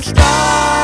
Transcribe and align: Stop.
Stop. 0.00 0.77